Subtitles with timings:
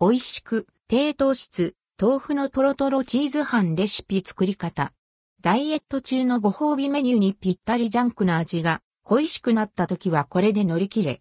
[0.00, 4.92] 美味しく、低糖質、豆腐のトロトロチーズ飯レシピ作り方。
[5.40, 11.20] ダイエット中のご褒美メニューにぴったりジャンクな味が恋しくなった時はこれで乗り切れ。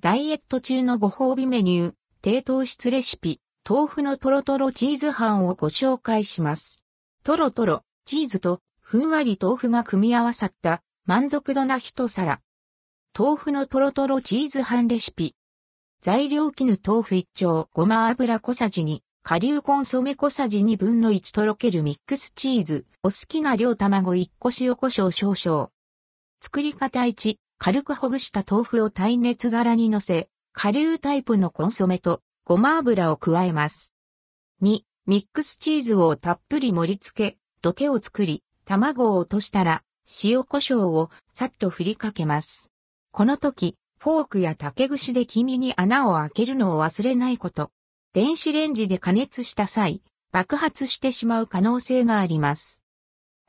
[0.00, 6.82] ダイエット中のご褒美メニュー、低糖質レシピ、豆腐のトロトロチーズ飯をご紹介します。
[7.22, 12.40] トロトロ、チーズとふんわり豆腐が組み合わさった満足度な一皿。
[13.18, 15.34] 豆腐のトロトロチーズ飯レシピ。
[16.02, 25.70] 材料絹豆腐1丁、ごま油小さじ2、顆粒コンソメ小さじ2分の1とろけるミックスチーズ、お好きな量卵1個塩胡椒少々。
[26.42, 33.94] 作り方1、軽くほぐした豆腐を耐熱皿に乗せ、顆粒タイプのコンソメとごま油を加えます。
[34.60, 39.82] 2、ミックスチーズをたっぷり盛り付け、土手を作り、卵を落としたら、
[40.22, 42.70] 塩胡椒をさっと振りかけます。
[43.16, 47.70] この時、フォークや竹串で黄身に穴を開けるのを忘れないこと。
[48.12, 52.82] 電子レンジで加熱した際、爆発してしまう可能性があります。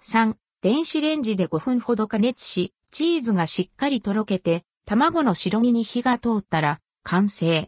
[0.01, 7.67] 3、電子レンジで5分ほど加熱し、チーズがしっかりとろけて、卵の白身に火が通ったら、完成。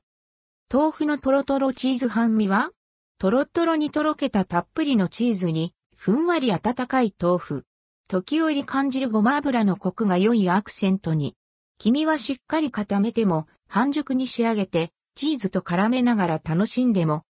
[0.73, 2.71] 豆腐のトロトロチーズ半身は
[3.17, 7.65] トロトロにとろけたたっぷりのチーズに、ふんわり温かい豆腐。
[8.07, 11.35] 時折感じるごま油のコクが良いアクセントに。
[11.81, 17.23] 黄身はしっかり固めても、半熟に仕上げて、チーズと絡めながら楽しんでも。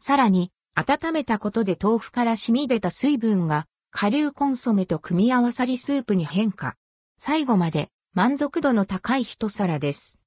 [0.00, 6.74] さらに、温めたことで豆腐から染み出た水分が、顆粒コンソメと組み合わさりスープに変化。
[7.16, 10.20] 最後まで満足度の高い一皿です。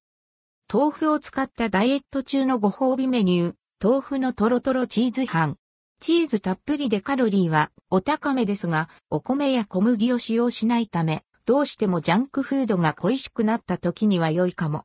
[0.72, 5.56] 豆腐を使ったダイエット中のご褒美メニュー、豆腐のトロトロチーズ飯。
[6.00, 14.84] チーズたっぷりでカロリーはお高めですが、お米や小麦を使用しないため、どうしてもジャンクフードが恋しくなった時には良いかも。